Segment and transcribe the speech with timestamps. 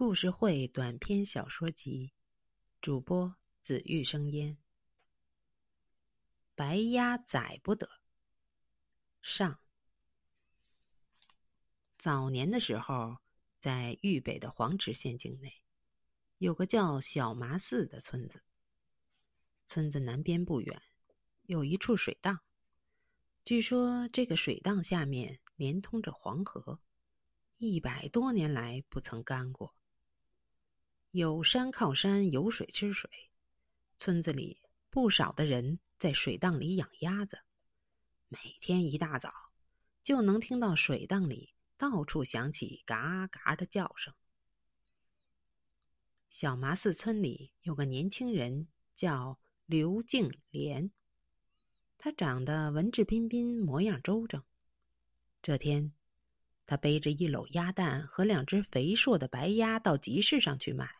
[0.00, 2.14] 故事会短篇小说集，
[2.80, 4.56] 主播紫玉生烟。
[6.54, 7.86] 白鸭宰不得。
[9.20, 9.60] 上。
[11.98, 13.18] 早年的时候，
[13.58, 15.60] 在豫北的黄池县境内，
[16.38, 18.42] 有个叫小麻寺的村子。
[19.66, 20.82] 村子南边不远，
[21.42, 22.40] 有一处水荡。
[23.44, 26.80] 据说这个水荡下面连通着黄河，
[27.58, 29.74] 一百多年来不曾干过。
[31.12, 33.10] 有山靠山，有水吃水。
[33.96, 34.60] 村子里
[34.90, 37.40] 不少的人在水荡里养鸭子，
[38.28, 39.28] 每天一大早
[40.04, 44.14] 就能听到水荡里到处响起嘎嘎的叫声。
[46.28, 50.92] 小麻寺村里有个年轻人叫刘敬莲，
[51.98, 54.44] 他长得文质彬彬，模样周正。
[55.42, 55.92] 这天，
[56.66, 60.99] 他背着一篓鸭蛋和两只肥硕的白鸭到集市上去卖。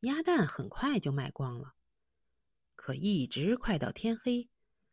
[0.00, 1.74] 鸭蛋很快就卖光了，
[2.74, 4.48] 可一直快到天黑，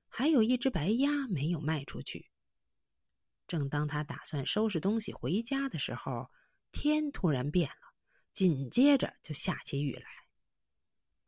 [0.08, 2.30] 还有一只白鸭没有卖出去。
[3.45, 6.31] 正当他打算收拾东西回家的时候，
[6.72, 7.94] 天突然变了，
[8.31, 10.05] 紧接着就下起雨来。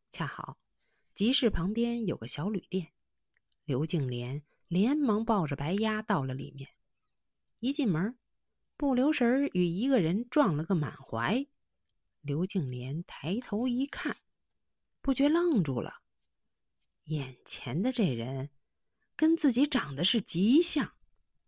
[0.09, 0.57] 恰好
[1.13, 2.93] 集市旁边有个小旅店，
[3.65, 6.69] 刘敬莲连忙抱着白鸭到了里面。
[7.59, 8.17] 一进门，
[8.77, 11.45] 不留神与一个人撞了个满怀。
[12.25, 14.17] 刘敬莲抬头一看，
[14.99, 16.01] 不觉愣住了。
[17.03, 18.49] 眼前的这人
[19.15, 20.93] 跟自己长得是极像，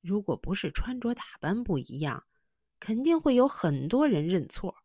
[0.02, 2.28] 如果不是穿着打扮不一样，
[2.80, 4.84] 肯定会有很多人认错。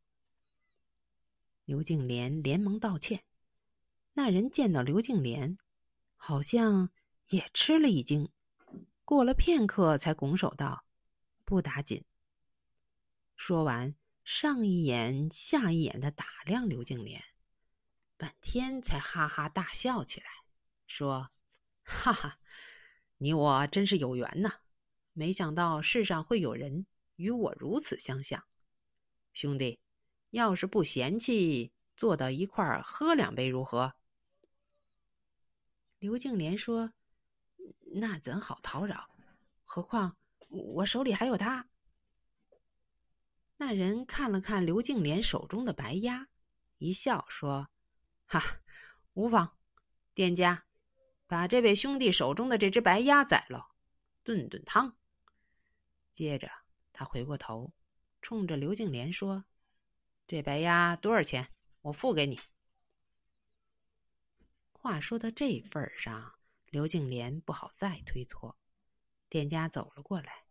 [1.67, 3.25] 刘敬莲连忙道歉。
[4.15, 5.59] 那人见到刘敬莲，
[6.17, 6.89] 好像
[7.29, 8.31] 也吃了一惊，
[9.05, 10.87] 过了片刻才拱手道
[11.45, 12.03] ：“不打紧。”
[13.37, 13.95] 说完。
[14.25, 17.23] 上一眼下一眼的打量刘敬莲，
[18.17, 20.27] 半天才哈哈大笑起来，
[20.87, 21.31] 说
[21.83, 22.39] ：“哈哈，
[23.19, 24.61] 你我真是有缘呐！
[25.13, 26.87] 没想到世上会有人
[27.17, 28.45] 与我如此相像。
[29.33, 29.81] 兄弟，
[30.31, 33.95] 要是不嫌弃，坐到一块儿喝两杯如何？”
[35.99, 36.93] 刘敬莲说
[37.95, 39.11] ：“那怎好叨扰？
[39.65, 40.17] 何况
[40.49, 41.69] 我手里还有他。”
[43.65, 46.27] 那人看了看刘敬莲手中的白鸭，
[46.79, 47.69] 一笑说
[48.27, 48.43] ：“哈，
[49.13, 49.57] 无妨。
[50.15, 50.65] 店家，
[51.29, 53.77] 把这位兄弟手中的这只白鸭宰了，
[54.25, 54.97] 炖炖汤。”
[56.11, 56.51] 接着，
[56.93, 57.73] 他回过头，
[58.21, 59.45] 冲着刘敬莲说
[60.27, 61.55] ：“这白鸭多少钱？
[61.83, 62.41] 我付给你。”
[64.75, 66.35] 话说到这份上，
[66.67, 68.59] 刘敬莲不好再推脱。
[69.29, 70.47] 店家走了过来，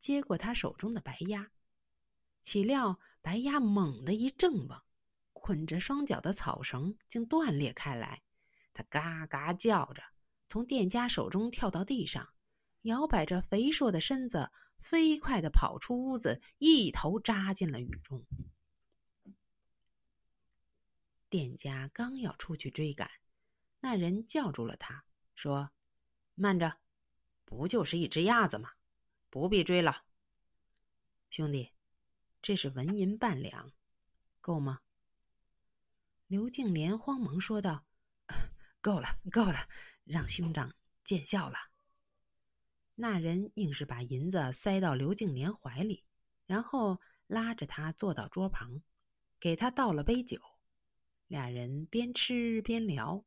[0.00, 1.52] 接过他手中的白鸭。
[2.42, 4.84] 岂料白鸭猛地一挣吧，
[5.32, 8.22] 捆着双脚的草绳竟断裂开来。
[8.72, 10.02] 它嘎嘎叫着，
[10.46, 12.32] 从店家手中跳到地上，
[12.82, 18.24] 摇摆着肥硕的身子，飞快的跑出屋子，一头扎进了雨中。
[21.28, 23.10] 店家刚要出去追赶，
[23.80, 25.70] 那人叫住了他，说
[26.34, 26.78] ：“慢着，
[27.44, 28.70] 不就是一只鸭子吗？
[29.28, 30.04] 不必追了，
[31.28, 31.70] 兄弟。”
[32.42, 33.72] 这是纹银半两，
[34.40, 34.80] 够吗？
[36.26, 37.84] 刘敬莲慌忙说道
[38.80, 39.68] ：“够了，够了，
[40.04, 40.74] 让兄长
[41.04, 41.56] 见笑了。”
[42.96, 46.04] 那人硬是把银子塞到刘敬莲怀里，
[46.46, 48.82] 然后拉着他坐到桌旁，
[49.38, 50.40] 给他倒了杯酒，
[51.26, 53.24] 俩人边吃边聊。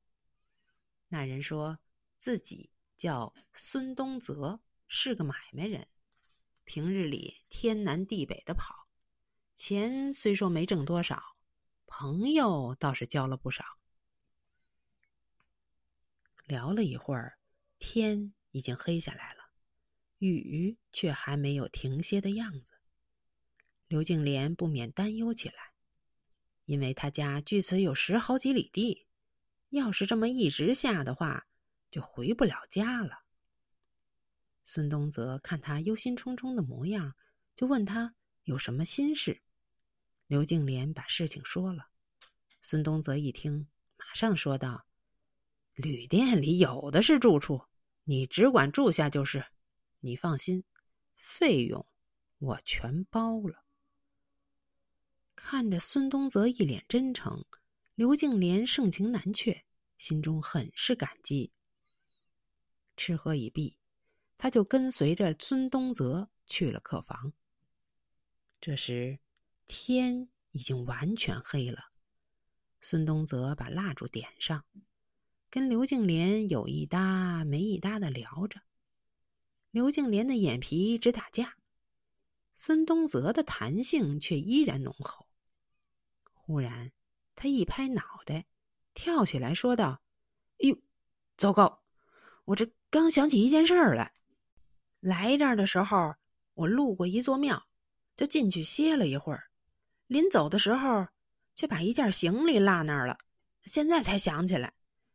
[1.09, 1.80] 那人说
[2.18, 5.88] 自己叫孙东泽，是个买卖人，
[6.63, 8.82] 平日里天南地北的跑。
[9.56, 11.22] 钱虽说没挣多少，
[11.86, 13.64] 朋友倒是交了不少。
[16.46, 17.38] 聊了一会儿，
[17.78, 19.52] 天已经黑下来了，
[20.18, 22.74] 雨却还没有停歇的样子。
[23.88, 25.74] 刘敬莲不免担忧起来，
[26.66, 29.06] 因为他家距此有十好几里地，
[29.69, 31.45] 要是这么一直下的话，
[31.92, 33.19] 就回不了家了。
[34.63, 37.16] 孙东泽看他忧心忡忡的模样，
[37.56, 38.16] 就问他。
[38.45, 39.42] 有什么心事？
[40.28, 41.88] 刘敬莲把事情说了。
[42.62, 43.68] 孙东泽一听，
[43.98, 44.86] 马上说道
[45.75, 47.62] ：“旅店里有的是住处，
[48.04, 49.46] 你只管住下就是。
[50.00, 50.64] 你放心，
[51.16, 51.86] 费用
[52.40, 53.64] 我全包了。”
[55.36, 57.44] 看着孙东泽一脸真诚，
[57.96, 59.66] 刘敬莲盛情难却，
[59.98, 61.52] 心中很是感激。
[62.96, 63.78] 吃喝已毕，
[64.38, 67.34] 他就跟随着孙东泽去了客房。
[68.62, 69.20] 这时，
[69.75, 71.86] 天已经完全黑了。
[72.80, 74.64] 孙东泽把蜡烛点上，
[75.50, 78.62] 跟刘静莲有一搭没一搭的聊着。
[79.72, 81.58] 刘静莲的眼皮直打架，
[82.54, 85.25] 孙东泽的弹性却依然浓厚。
[86.34, 86.92] 忽然，
[87.34, 88.46] 他一拍脑袋，
[88.94, 90.04] 跳起来说道
[90.62, 90.78] ：“哎呦，
[91.36, 91.84] 糟糕！
[92.46, 94.14] 我这刚想起一件事儿来。
[95.00, 96.14] 来这儿的时候，
[96.54, 97.66] 我路过一座庙，
[98.16, 99.50] 就进去歇了一会儿。
[100.13, 101.07] 临走的时候，
[101.56, 103.18] 却把一件行李落那儿了。
[103.63, 104.71] 现在才想起来，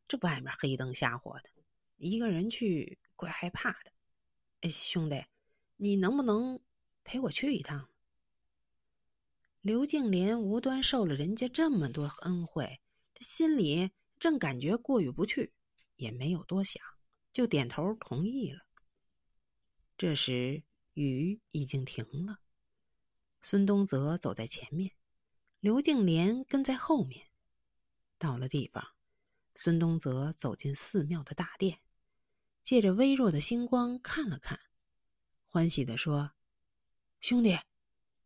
[0.09, 1.49] 这外面黑灯瞎火的，
[1.99, 3.93] 一个人去怪害怕的。”
[4.63, 5.25] 哎，兄弟，
[5.77, 6.59] 你能不能
[7.05, 7.89] 陪我去一趟？
[9.61, 12.81] 刘静莲无端受了人家这么多恩惠，
[13.21, 15.53] 心里正感觉过意不去，
[15.95, 16.83] 也没有多想，
[17.31, 18.59] 就点头同意了。
[19.97, 20.65] 这时
[20.95, 22.41] 雨已经停了，
[23.43, 24.93] 孙东泽走在前面，
[25.61, 27.29] 刘静莲跟在后面。
[28.19, 28.85] 到了地方，
[29.55, 31.81] 孙东泽走进寺庙的大殿。
[32.63, 34.61] 借着微弱的星光看了看，
[35.47, 36.33] 欢喜的说
[37.19, 37.59] ：“兄弟，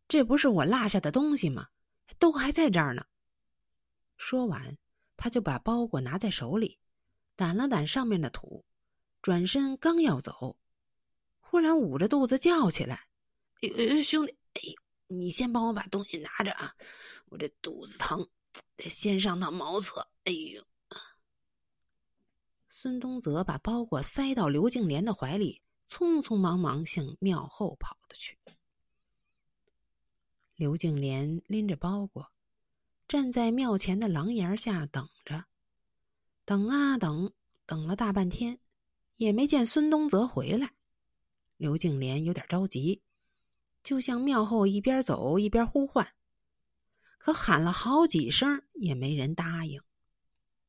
[0.09, 1.69] 这不是我落下的东西吗？
[2.19, 3.05] 都还在这儿呢。”
[4.17, 4.77] 说完，
[5.15, 6.77] 他就把包裹拿在手里，
[7.37, 8.65] 掸了掸上面的土，
[9.21, 10.57] 转身刚要走，
[11.39, 13.07] 忽然捂着肚子叫起来：“，
[14.03, 14.82] 兄弟，哎呦，
[15.19, 16.75] 你先帮我把东西拿着啊！
[17.25, 18.27] 我这肚子疼，
[18.75, 20.07] 得先上趟茅厕。
[20.25, 20.63] 哎呦！”
[22.67, 28.37] 孙东泽把包裹塞到刘静莲的怀里，匆匆忙忙向庙后跑的去。
[30.55, 32.31] 刘静莲拎着包裹，
[33.07, 35.45] 站在庙前的廊檐下等着，
[36.45, 37.33] 等啊等，
[37.65, 38.59] 等了大半天，
[39.17, 40.73] 也没见孙东泽回来。
[41.57, 43.01] 刘静莲有点着急，
[43.83, 46.07] 就向庙后一边走一边呼唤，
[47.17, 49.81] 可喊了好几声也没人答应。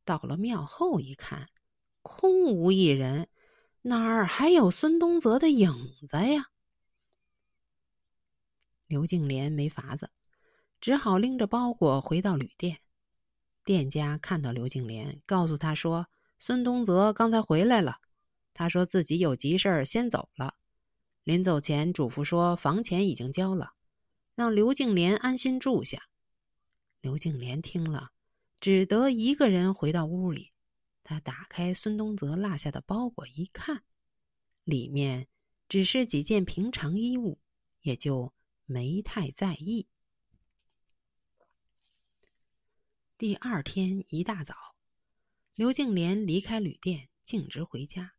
[0.05, 1.49] 到了庙后一看。
[2.07, 3.31] 空无一人，
[3.81, 5.73] 哪儿还有孙东泽的影
[6.07, 6.51] 子呀？
[8.87, 10.11] 刘静莲没法子，
[10.83, 12.81] 只好拎着包裹回到旅店。
[13.65, 16.09] 店家看到刘静莲，告诉他说
[16.39, 18.03] ：“孙东泽刚才回来了，
[18.53, 20.57] 他说自己有急事儿先走了。
[21.25, 23.73] 临走前嘱咐说，房钱已经交了，
[24.35, 26.09] 让刘静莲安心住下。”
[27.00, 28.12] 刘静莲听了，
[28.61, 30.53] 只得一个人回到屋里。
[31.03, 33.85] 他打开孙东泽落下的包裹，一看，
[34.65, 35.29] 里面
[35.69, 37.38] 只是几件平常衣物，
[37.82, 38.32] 也就
[38.65, 39.87] 没太在意。
[43.19, 44.75] 第二天一大早，
[45.55, 48.15] 刘静莲离开旅店，径直回家。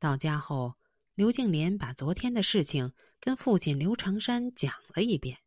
[0.00, 0.74] 到家后，
[1.14, 5.40] 刘静莲把昨天的事情跟父亲刘长山讲了一遍。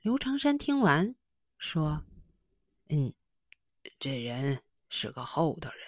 [0.00, 1.14] 刘长山听完，
[1.58, 2.04] 说
[2.88, 3.14] ：“嗯，
[3.98, 4.62] 这人。”
[4.96, 5.80] 是个厚道人，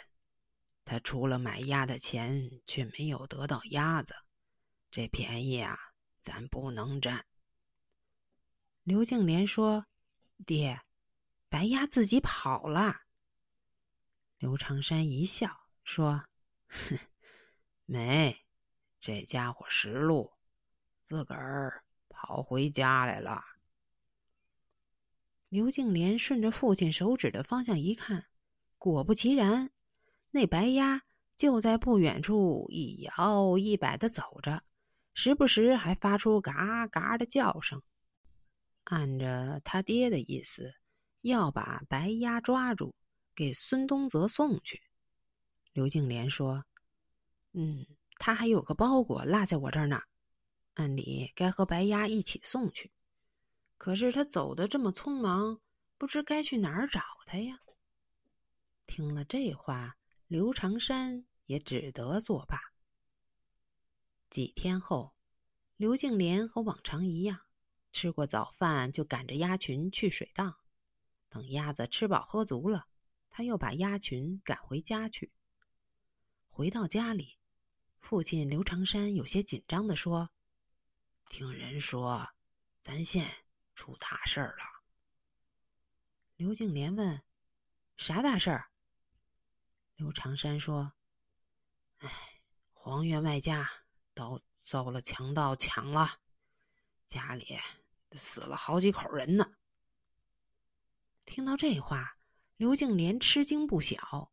[0.85, 4.17] 他除了买鸭的钱，却没有得到鸭子，
[4.91, 5.79] 这便宜啊，
[6.21, 7.25] 咱不能占。
[8.83, 9.87] 刘静莲说
[10.45, 10.81] ：“爹，
[11.49, 13.03] 白鸭自己跑了。”
[14.39, 16.25] 刘长山一笑说
[16.67, 16.99] ：“哼，
[17.87, 18.45] 没，
[18.99, 20.33] 这家伙识路，
[21.03, 23.43] 自个儿跑回家来了。”
[25.49, 28.27] 刘静莲顺着父亲手指的方向一看。
[28.79, 29.71] 果不其然，
[30.31, 31.03] 那白鸭
[31.37, 34.63] 就在不远处一摇一摆的走着，
[35.15, 37.83] 时不时还发出嘎嘎的叫声。
[38.85, 40.75] 按着他爹的意思，
[41.23, 42.95] 要把白鸭抓住，
[43.35, 44.83] 给孙东泽送去。
[45.73, 46.65] 刘静莲说
[47.55, 47.87] ：“嗯，
[48.19, 50.01] 他还有个包裹落在我这儿呢，
[50.75, 52.91] 按理该和白鸭一起送去。
[53.79, 55.61] 可是他走的这么匆忙，
[55.99, 57.61] 不知该去哪儿找他呀。”
[58.87, 59.97] 听了这话，
[60.29, 62.59] 刘长山也只得作罢。
[64.31, 65.15] 几天后，
[65.77, 67.41] 刘静莲和往常一样，
[67.93, 70.57] 吃过早饭就赶着鸭群去水荡。
[71.29, 72.87] 等鸭子吃饱喝足了，
[73.29, 75.33] 他又把鸭群赶回家去。
[76.49, 77.36] 回到家里，
[78.09, 80.31] 父亲刘长山有些紧张的说
[81.27, 82.25] ：“听人说，
[82.81, 83.29] 咱县
[83.75, 84.65] 出大事儿了。”
[86.39, 87.21] 刘静莲问
[87.99, 88.71] ：“啥大事儿？”
[89.97, 90.93] 刘长山说
[91.99, 92.09] ：“哎，
[92.73, 93.69] 黄员外家
[94.15, 96.09] 都遭了强盗抢了，
[97.09, 97.59] 家里
[98.13, 99.57] 死了好几口人呢。”
[101.27, 102.17] 听到这话，
[102.57, 104.31] 刘静莲吃惊不小。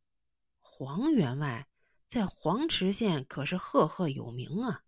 [0.59, 1.67] 黄员外
[2.13, 4.83] 在黄池县可是赫赫有名啊，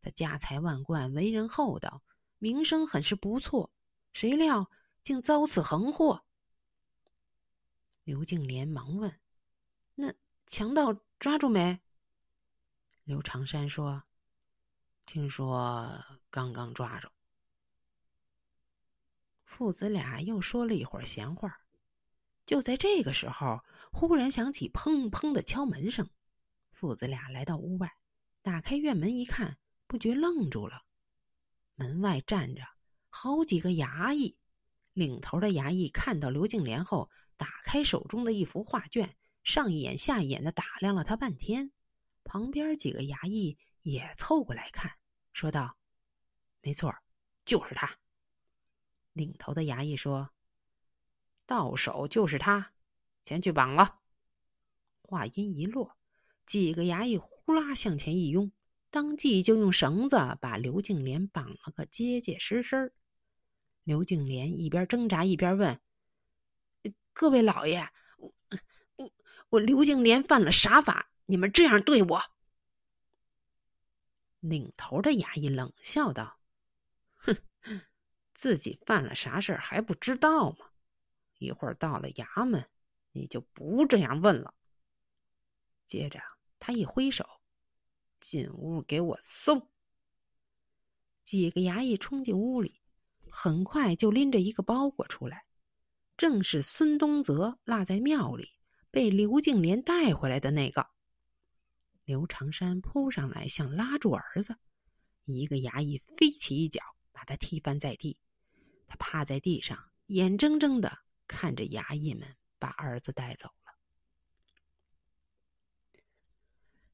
[0.00, 2.02] 他家财万贯，为人厚道，
[2.40, 3.70] 名声很是不错。
[4.12, 4.68] 谁料
[5.00, 6.24] 竟遭此横祸。
[8.02, 9.20] 刘敬莲忙问
[9.94, 10.12] ：“那
[10.48, 11.78] 强盗抓住没？”
[13.04, 14.02] 刘长山说
[15.06, 17.08] ：“听说刚刚抓住。”
[19.46, 21.60] 父子俩又说了一会儿闲话。
[22.44, 23.60] 就在这个时候，
[23.92, 26.10] 忽然响起砰砰的敲门声。
[26.74, 27.90] 父子俩来到屋外，
[28.42, 30.82] 打开院门一看，不觉愣住了。
[31.76, 32.62] 门外站着
[33.08, 34.36] 好几个衙役，
[34.92, 41.72] 领头的衙役看到刘敬莲后，打开手中的一幅画卷，上一眼下一眼的打量了他半天。
[42.24, 44.90] 旁边几个衙役也凑过来看，
[45.32, 45.76] 说道
[46.60, 46.94] ：“没错，
[47.44, 47.98] 就是他。”
[49.14, 50.30] 领头的衙役说
[51.46, 52.72] ：“到手就是他，
[53.22, 54.00] 前去绑了。”
[55.02, 55.96] 话音一落，
[56.46, 58.52] 几个衙役呼啦向前一拥。
[58.90, 62.94] 当即就用绳子把刘敬莲绑了个结结实实。
[63.82, 65.80] 刘敬莲一边挣扎一边问
[67.12, 68.32] ：“各位老爷，我
[68.94, 69.12] 我
[69.48, 71.10] 我刘敬莲犯了啥法？
[71.26, 72.22] 你们这样对我？”
[74.38, 76.38] 领头的衙役冷笑道
[77.18, 77.34] ：“哼，
[78.32, 80.70] 自己犯了啥事还不知道吗？
[81.38, 82.70] 一会儿到了衙门，
[83.10, 84.54] 你就不这样问了。”
[85.84, 86.20] 接着
[86.66, 87.28] 他一挥手。
[88.18, 89.68] 进屋给我搜！
[91.22, 92.80] 几个衙役冲进屋里，
[93.28, 95.44] 很快就拎着一个包裹出来，
[96.16, 98.48] 正是孙东泽落在庙里
[98.90, 100.88] 被刘敬莲带回来的那个。
[102.06, 104.56] 刘长山扑上来想拉住儿子，
[105.26, 106.80] 一个衙役飞起一脚
[107.12, 108.16] 把他踢翻在地，
[108.86, 113.50] 他趴在地上，眼睁睁的看着衙役们把儿子带走。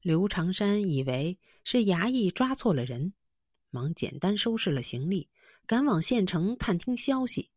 [0.01, 3.13] 刘长山以为是衙役抓错了人，
[3.69, 5.29] 忙简单收拾了行李，
[5.67, 7.51] 赶往县城探听消息。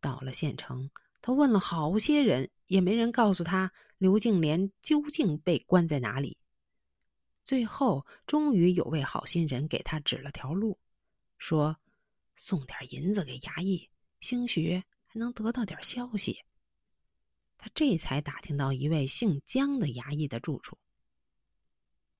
[0.00, 6.38] 到了县城，他问了好些人，也没人告诉他刘敬莲究竟被关在哪里。
[7.44, 10.78] 最后，终于有位好心人给他指了条路，
[11.36, 11.76] 说
[12.34, 16.44] 送点银子给衙役，兴许还能得到点消息。
[17.58, 20.78] 他这才打听到一位姓江的衙役的住处。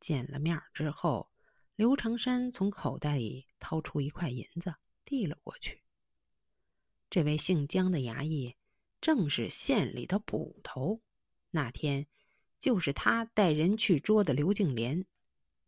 [0.00, 1.31] 见了面之后，
[1.76, 4.75] 刘长山从口袋里掏出一块银子，
[5.05, 5.83] 递了过去。
[7.11, 8.57] 这位姓江的衙役
[9.00, 11.00] 正是县里的捕头，
[11.50, 12.07] 那天
[12.59, 15.07] 就是他带人去捉的刘敬莲。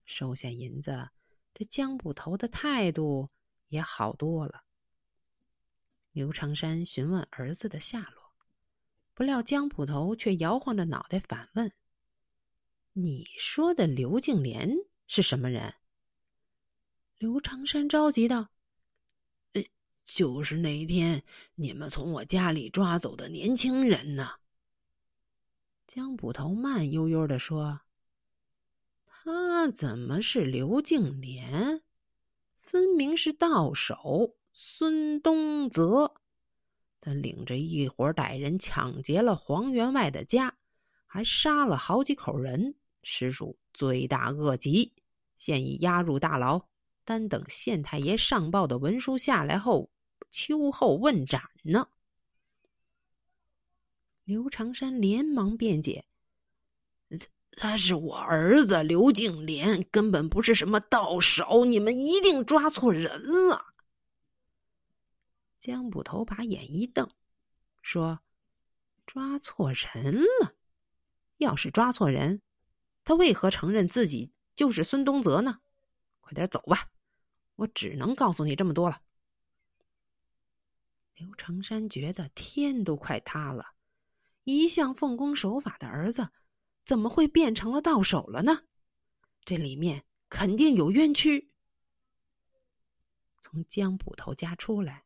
[0.04, 1.10] 收下银子，
[1.54, 3.30] 这江捕头的态度
[3.68, 4.64] 也好多了。
[6.12, 8.32] 刘长山询问儿子的下落，
[9.14, 11.72] 不料江捕头却摇晃着脑袋反问。
[12.92, 14.68] 你说的刘敬莲
[15.06, 15.74] 是什么人？
[17.18, 18.48] 刘长山着急道
[19.54, 19.62] ：“呃，
[20.06, 21.22] 就是那天
[21.54, 24.30] 你们从我家里抓走的年轻人呢。”
[25.86, 27.80] 江捕头慢悠悠的说
[29.06, 31.82] ：“他怎么是刘敬莲？
[32.58, 36.12] 分明是到手孙东泽。
[37.00, 40.58] 他领着一伙歹人抢劫了黄员外的家，
[41.06, 44.92] 还杀了好几口人。”实属罪大恶极，
[45.36, 46.66] 现已押入大牢，
[47.04, 49.90] 单等县太爷上报的文书下来后，
[50.30, 51.88] 秋后问斩呢。
[54.24, 56.04] 刘长山连忙辩解
[57.56, 63.66] ：“他是我儿子刘敬莲，根本不是什么盗手，你们一定抓错人了。”
[65.58, 67.10] 江捕头把眼一瞪，
[67.82, 68.20] 说
[69.04, 70.54] ：“抓错人了？
[71.38, 72.40] 要是抓错人。”
[73.10, 75.62] 他为何承认自己就是孙东泽呢？
[76.20, 76.92] 快点走吧，
[77.56, 79.02] 我只能告诉你这么多了。
[81.16, 83.74] 刘长山觉得天都快塌了，
[84.44, 86.28] 一向奉公守法的儿子，
[86.84, 88.62] 怎么会变成了到手了呢？
[89.42, 91.50] 这里面肯定有冤屈。
[93.40, 95.02] 从江捕头家出来，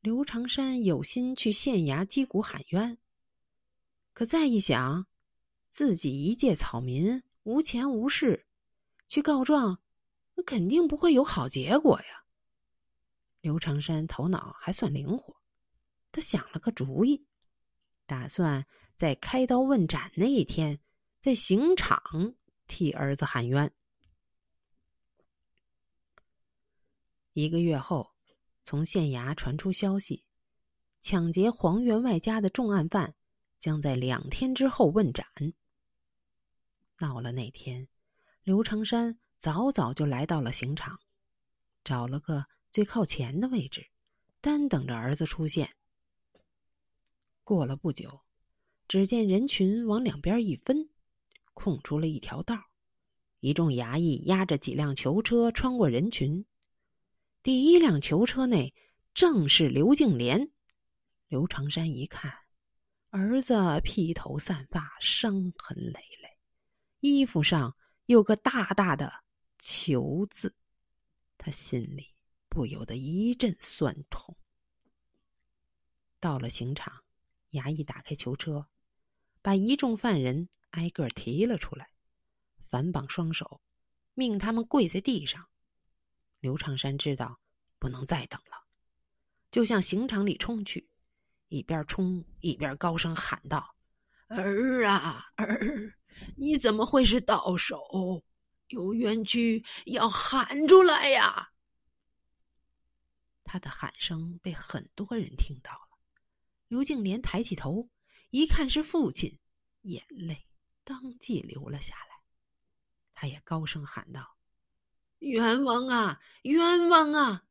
[0.00, 2.98] 刘长山有心去县衙击鼓喊冤，
[4.12, 5.08] 可再一想，
[5.68, 7.20] 自己一介草民。
[7.44, 8.46] 无钱无势，
[9.08, 9.80] 去告状，
[10.34, 12.24] 那肯定不会有好结果呀。
[13.40, 15.36] 刘长山头脑还算灵活，
[16.12, 17.26] 他想了个主意，
[18.06, 18.64] 打算
[18.96, 20.78] 在开刀问斩那一天，
[21.20, 22.34] 在刑场
[22.68, 23.72] 替儿子喊冤。
[27.32, 28.12] 一个月后，
[28.62, 30.24] 从县衙传出消息，
[31.00, 33.14] 抢劫黄员外家的重案犯
[33.58, 35.26] 将在两天之后问斩。
[36.96, 37.88] 到了那天，
[38.44, 40.98] 刘长山早早就来到了刑场，
[41.84, 43.86] 找了个最靠前的位置，
[44.40, 45.74] 单等着儿子出现。
[47.44, 48.20] 过了不久，
[48.86, 50.88] 只见人群往两边一分，
[51.54, 52.70] 空出了一条道。
[53.40, 56.46] 一众衙役押着几辆囚车穿过人群。
[57.42, 58.72] 第一辆囚车内
[59.14, 60.52] 正是刘敬莲。
[61.26, 62.32] 刘长山一看，
[63.10, 66.21] 儿子披头散发，伤痕累累，
[67.02, 69.24] 衣服上有个大大的
[69.58, 70.54] “囚”字，
[71.36, 72.14] 他心里
[72.48, 74.36] 不由得一阵酸痛。
[76.20, 77.02] 到了刑场，
[77.50, 78.68] 衙役打开囚车，
[79.42, 81.90] 把一众犯人挨个提了出来。
[82.60, 83.60] 反绑双手，
[84.14, 85.48] 命他们跪在地上。
[86.38, 87.40] 刘长山知道
[87.80, 88.68] 不能再等了，
[89.50, 90.88] 就向刑场里冲去，
[91.48, 93.74] 一边冲一边高声喊道
[94.30, 95.98] ：“儿啊儿，
[96.36, 98.22] 你怎么会是到手？
[98.68, 101.50] 有冤屈要喊出来呀！”
[103.44, 105.98] 他的喊声被很多人听到了。
[106.68, 107.90] 刘敬莲抬起头，
[108.30, 109.38] 一看是父亲，
[109.82, 110.46] 眼泪
[110.84, 112.22] 当即流了下来。
[113.12, 114.38] 他也高声喊道
[115.20, 117.44] ：“冤枉啊，冤枉啊！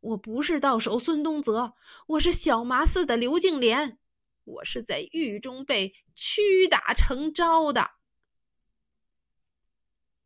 [0.00, 1.74] 我不是到手孙东泽，
[2.06, 3.98] 我是小麻寺的刘敬莲，
[4.44, 7.90] 我是在狱中被屈打成招的。”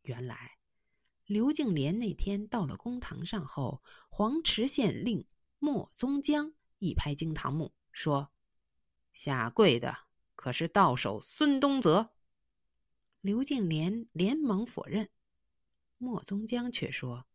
[0.03, 0.59] 原来，
[1.27, 5.27] 刘敬莲那天到了公堂上后，黄池县令
[5.59, 8.33] 莫宗江一拍惊堂木，说
[9.15, 9.99] ：“下跪的
[10.35, 12.11] 可是到手孙东泽。”
[13.23, 15.09] 刘敬莲连忙否认，
[15.99, 17.27] 莫宗江却说：“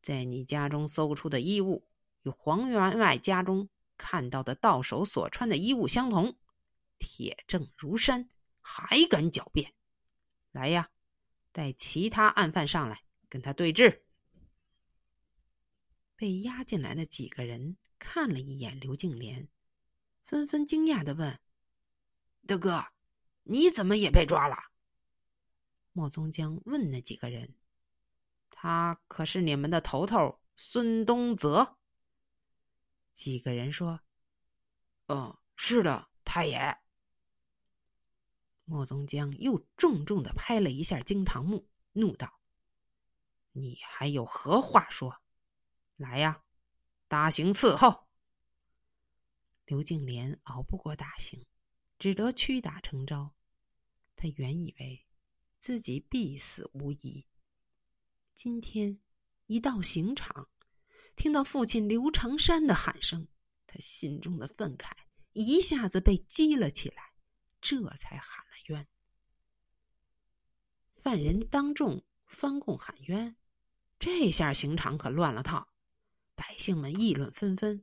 [0.00, 1.88] 在你家中搜出的衣物
[2.22, 6.38] 与黄员外家中看到的到手所穿的衣物相同，
[6.98, 8.28] 铁证如山，
[8.60, 9.74] 还敢狡辩？
[10.52, 10.90] 来呀，
[11.56, 14.04] 带其他案犯上来跟他对质。”
[16.14, 19.48] 被押进来的几个人看了一眼刘敬莲，
[20.20, 21.40] 纷纷惊讶的问
[22.46, 22.84] ：“大哥，
[23.44, 24.56] 你怎么也被抓了？”
[25.92, 27.54] 莫宗江问那几个人
[28.50, 31.78] ：“他可是你们的头头孙东泽？”
[33.14, 33.98] 几个人说
[35.08, 36.78] ：“嗯，是的，太爷。”
[38.66, 42.38] 莫宗江又重重的拍了一下惊堂木，怒道
[43.52, 45.22] ：“你还有何话说？
[45.96, 46.44] 来呀，
[47.08, 48.06] 大刑伺候！”
[49.64, 51.46] 刘敬莲熬不过大刑，
[51.98, 53.34] 只得屈打成招。
[54.14, 55.02] 他原以为。
[55.58, 57.26] 自己必死无疑。
[58.34, 59.00] 今天
[59.46, 60.48] 一到刑场，
[61.16, 63.26] 听到父亲刘长山的喊声，
[63.66, 64.92] 他心中的愤慨
[65.32, 67.14] 一下子被激了起来，
[67.68, 68.86] 这才喊了冤。
[71.02, 73.34] 犯人当众翻供喊冤，
[73.98, 75.66] 这下刑场可乱了套，
[76.36, 77.82] 百姓们议论纷纷。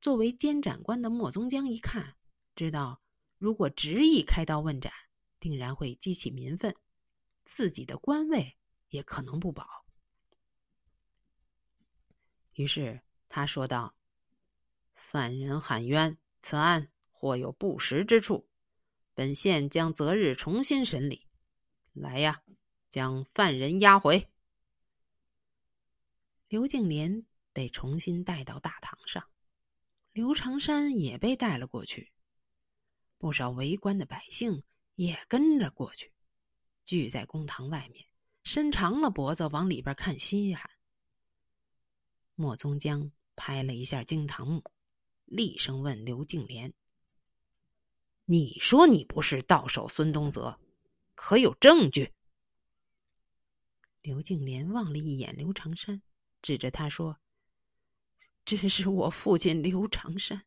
[0.00, 2.16] 作为监斩官的莫宗江一看，
[2.56, 3.00] 知道
[3.38, 4.92] 如果执意开刀问斩，
[5.38, 6.74] 定然会激起民愤。
[7.44, 8.56] 自己的官位
[8.88, 9.84] 也可能不保，
[12.54, 13.94] 于是他说道
[14.96, 18.48] ：“犯人喊冤，此案或有不实之处，
[19.14, 21.26] 本县将择日重新审理。
[21.92, 22.42] 来呀，
[22.90, 24.28] 将犯人押回。”
[26.48, 29.28] 刘敬莲被重新带到大堂上，
[30.12, 32.12] 刘长山也被带了过去，
[33.18, 34.62] 不少围观的百姓
[34.96, 36.12] 也跟着过去。
[36.84, 38.06] 聚在公堂外面，
[38.42, 40.70] 伸长了脖子往里边看稀罕。
[42.34, 44.62] 莫宗江拍了一下惊堂木，
[45.24, 46.72] 厉声问刘敬莲
[48.26, 50.58] ：“你说你不是到手孙东泽，
[51.14, 52.12] 可有证据？”
[54.00, 56.02] 刘敬莲望了一眼刘长山，
[56.42, 57.18] 指着他说
[58.44, 60.44] ：“这是我父亲刘长山，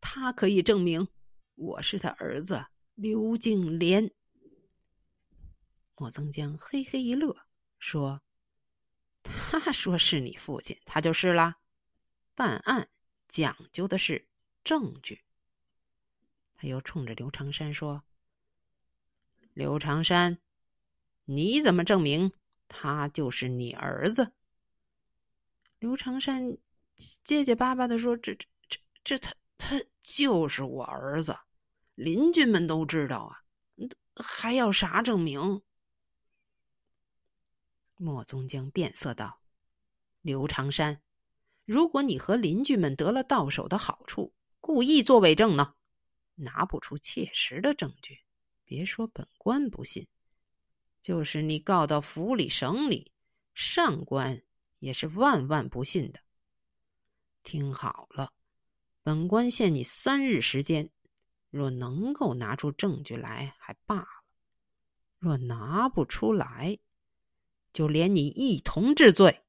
[0.00, 1.08] 他可以证明
[1.54, 4.12] 我是他儿子刘敬莲。”
[5.96, 7.36] 莫增江嘿嘿一乐，
[7.78, 8.22] 说
[9.22, 11.58] ：“他说是你父亲，他就是啦。
[12.34, 12.88] 办案
[13.26, 14.28] 讲究的是
[14.62, 15.24] 证据。”
[16.60, 18.02] 他又冲着刘长山说
[19.54, 20.38] ：“刘长山，
[21.24, 22.32] 你怎么证明
[22.66, 24.32] 他就是你儿子？”
[25.78, 26.58] 刘长山
[26.96, 31.38] 结结巴巴的说：“这、这、这、这，他他就是我儿子，
[31.94, 33.44] 邻居们都知道啊，
[34.16, 35.62] 还要啥证明？”
[37.94, 39.40] 莫宗江变色道
[40.22, 41.00] ：“刘长山，
[41.64, 45.76] 如果你和邻居们得了到手的好处，故意作伪证呢，
[46.38, 48.20] 拿不出切实的证据，
[48.64, 50.06] 别说本官不信，
[51.02, 53.12] 就是你告到府里、省里，
[53.54, 54.42] 上官
[54.78, 56.20] 也是万万不信的。
[57.42, 58.32] 听好了，
[59.02, 60.90] 本官限你三日时间，
[61.50, 64.24] 若能够拿出证据来，还罢了；
[65.18, 66.78] 若拿不出来，
[67.72, 69.44] 就连你一同治罪。